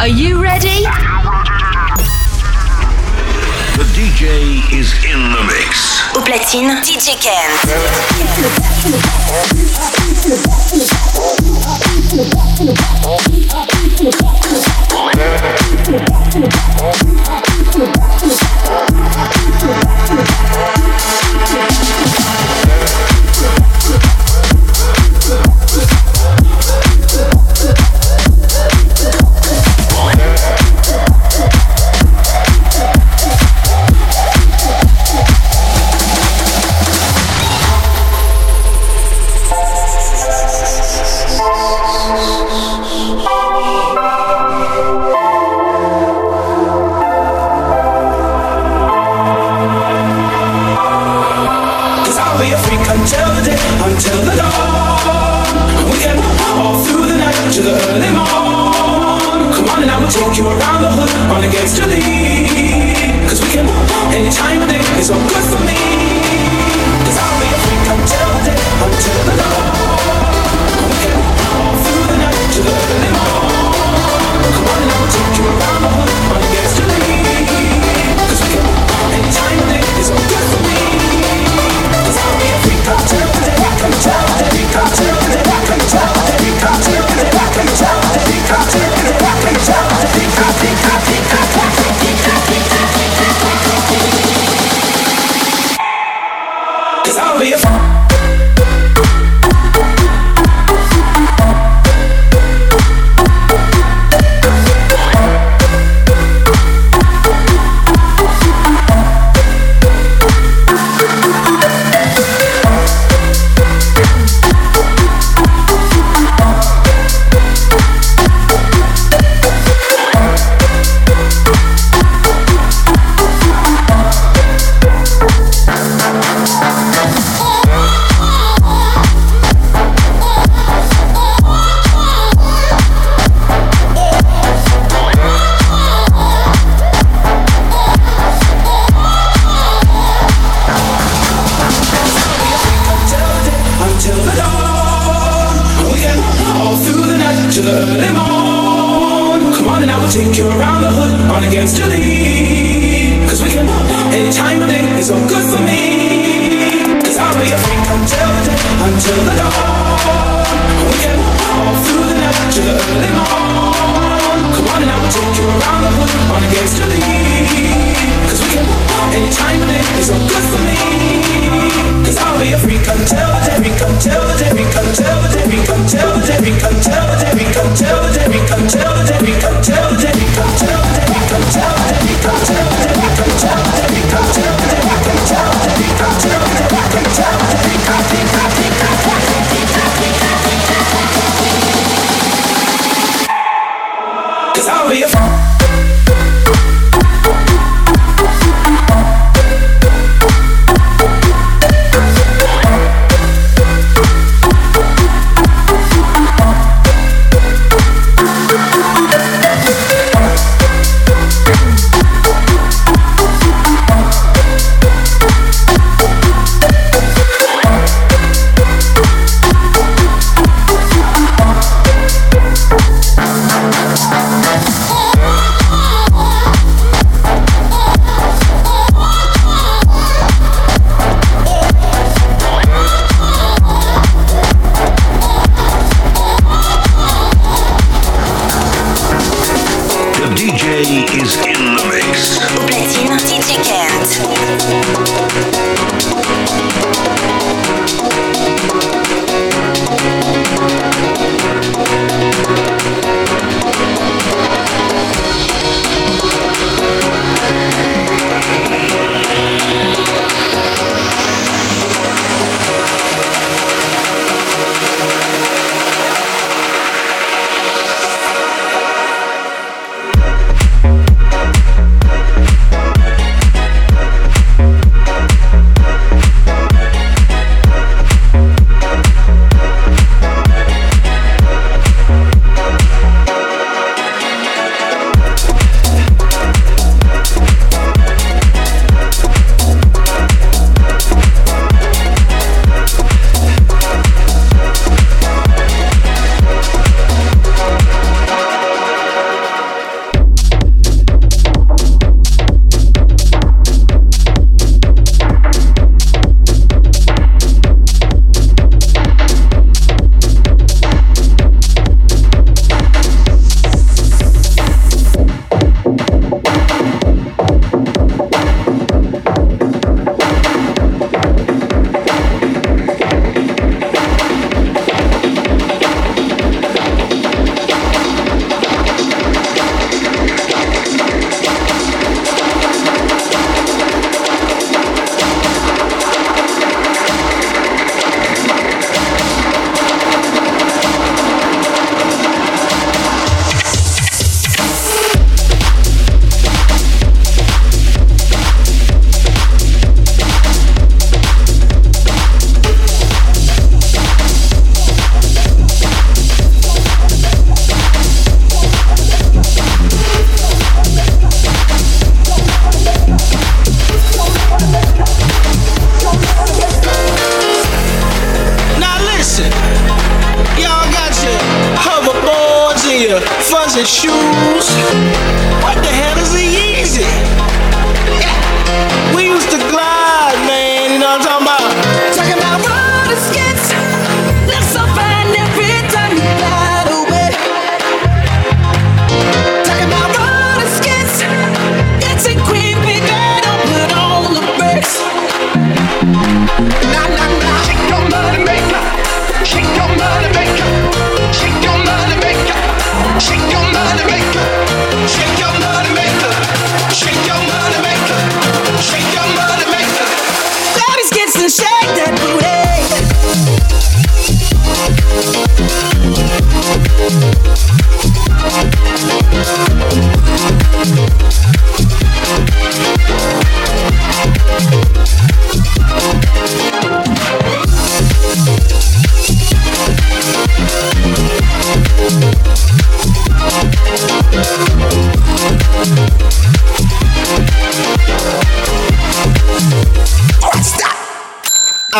[0.00, 0.82] Are you ready?
[3.76, 6.00] The DJ is in the mix.
[6.16, 7.50] Au platine, DJ Ken.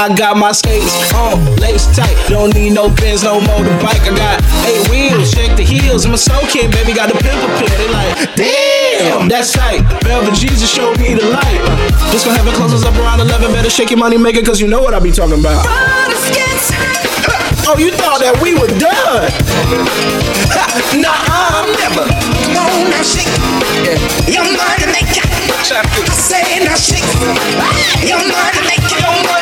[0.01, 2.17] I got my skates on, lace tight.
[2.27, 4.01] Don't need no pins, no motorbike.
[4.09, 6.07] I got eight wheels, shake the heels.
[6.07, 6.95] I'm a soul kid, baby.
[6.95, 7.69] Got the pimple pill.
[7.69, 9.85] They like, damn, that's tight.
[10.01, 11.61] Velvet Jesus showed me the light.
[12.17, 13.53] Just gonna have it closes up around 11.
[13.53, 15.69] Better shake your money maker, cause you know what I be talking about.
[17.69, 19.29] Oh, you thought that we were done?
[20.97, 21.13] nah,
[21.61, 22.09] I'm never.
[22.57, 23.29] No, now shake
[24.33, 25.29] your money maker.
[25.69, 25.85] I
[26.17, 27.05] say now shake
[28.09, 29.40] your money maker.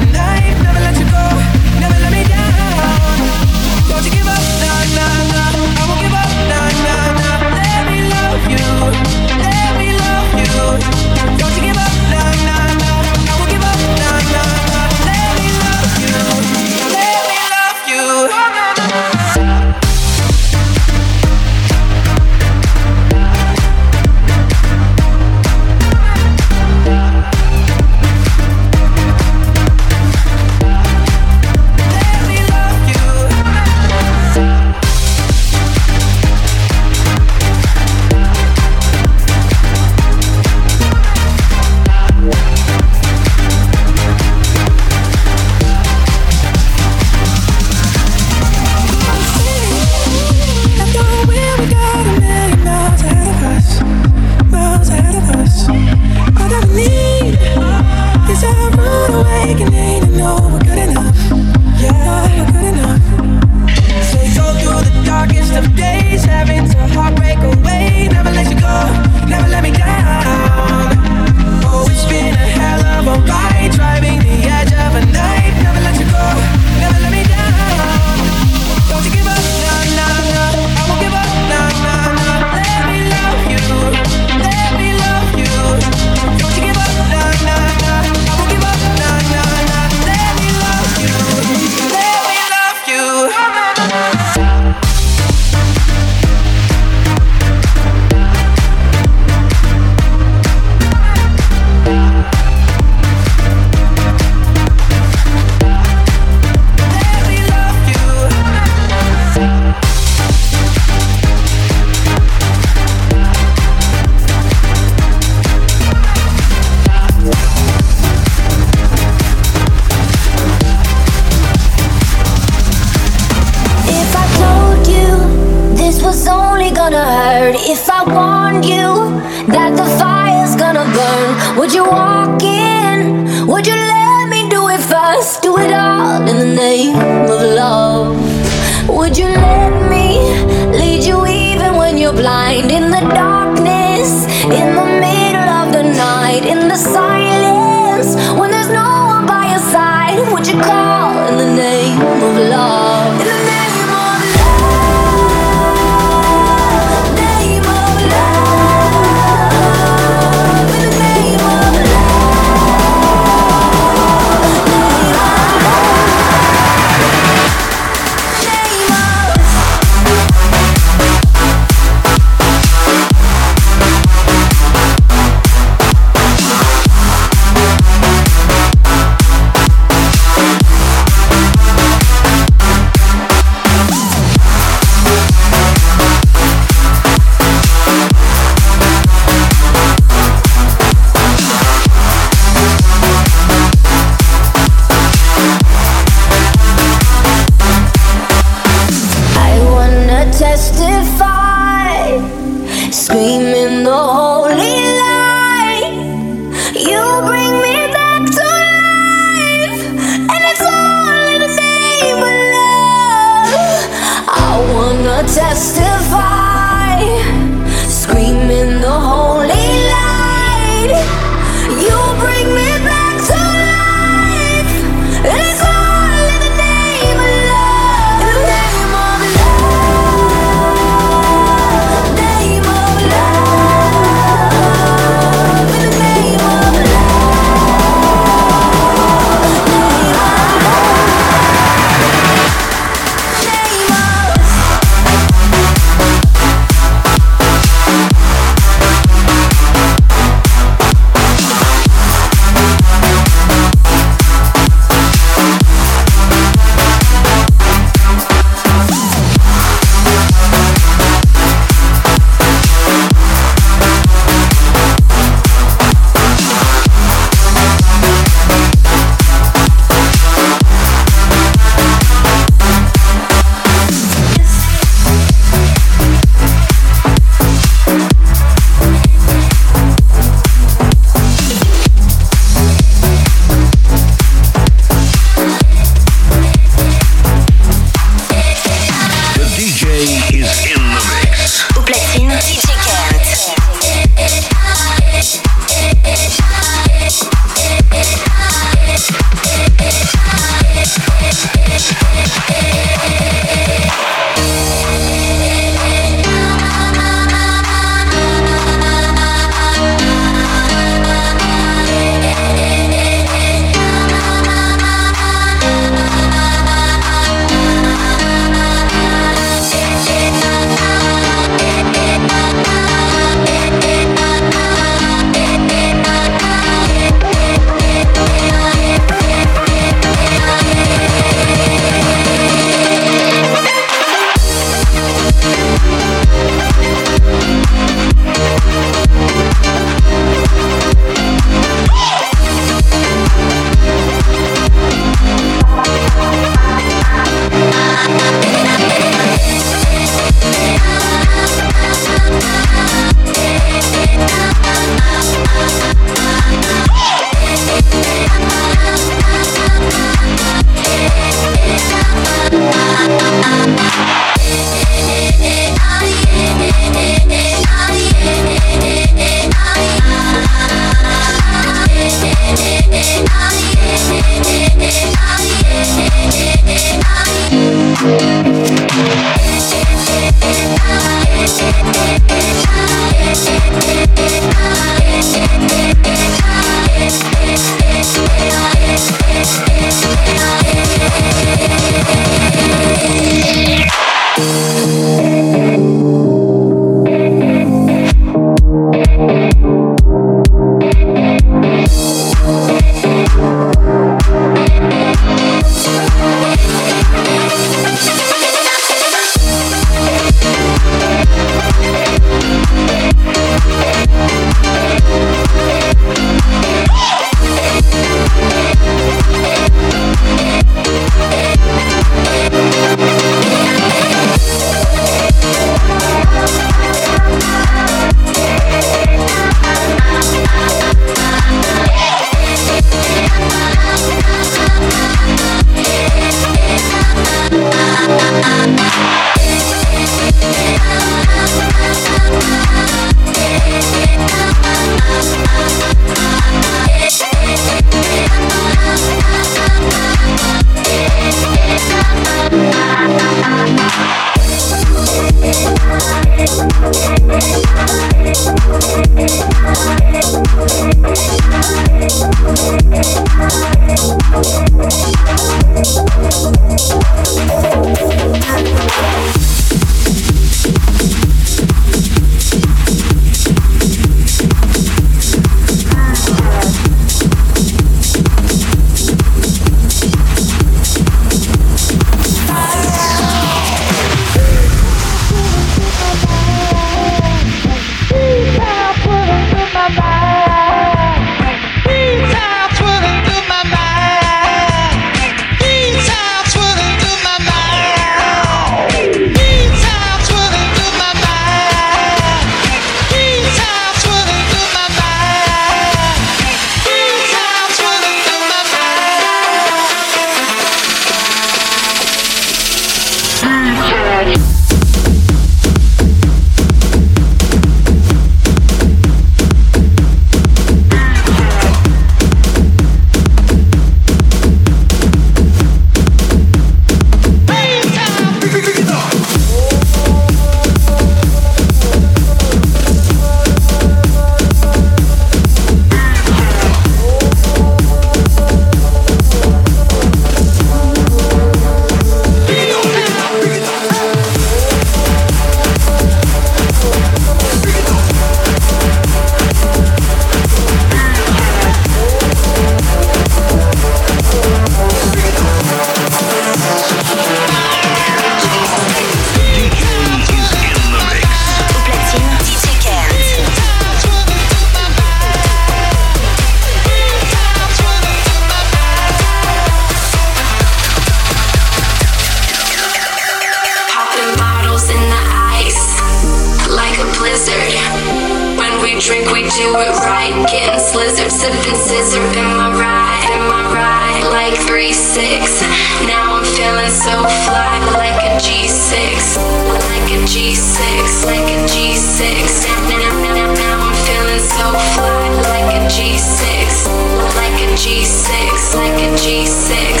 [581.41, 585.65] Zip and scissor in my ride, in my ride, like 3-6.
[586.05, 589.41] Now I'm feeling so fly, like a G6,
[589.89, 592.67] like a G6, like a G6.
[592.89, 596.85] Now, now, now, now I'm feeling so fly, like a G6,
[597.33, 600.00] like a G6, like a G6.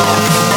[0.00, 0.49] Thank.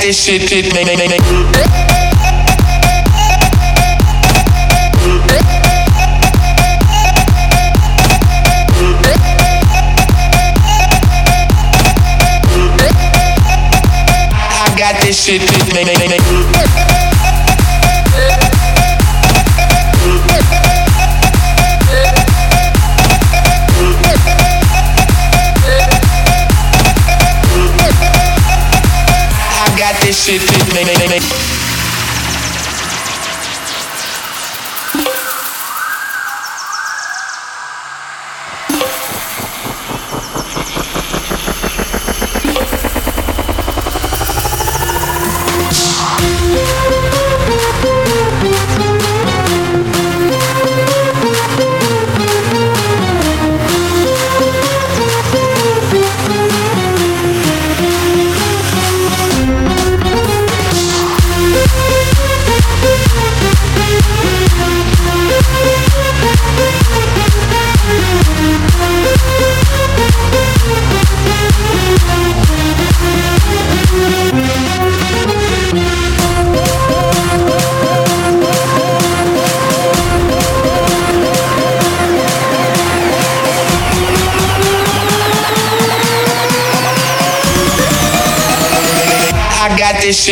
[0.00, 1.20] Got this shit, shit, make, make, make.
[15.02, 15.40] This shit,
[15.74, 16.19] make, make, make.
[30.30, 31.39] Shit, shit, make, make, make,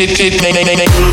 [0.07, 1.08] shit, shit, make, make, make.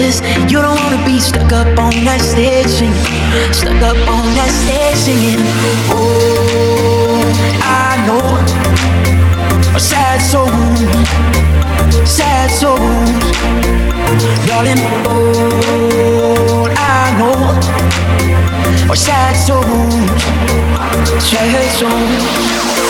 [0.00, 0.20] this.
[0.50, 3.08] You don't wanna be stuck up on that stage singing,
[3.52, 5.42] stuck up on that stage singing.
[5.92, 7.20] Oh,
[7.84, 8.24] I know
[9.76, 10.48] a sad soul,
[12.06, 12.80] sad soul,
[14.48, 14.80] darling.
[15.12, 16.64] Oh,
[16.96, 17.38] I know
[18.92, 19.64] a sad soul,
[21.20, 22.89] sad soul.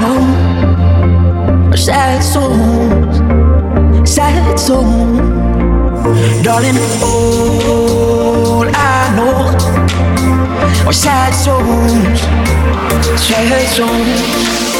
[0.00, 3.16] Know sad songs,
[4.08, 5.18] sad songs,
[6.44, 6.76] darling.
[7.02, 12.20] All I know are sad songs,
[13.20, 14.75] sad songs.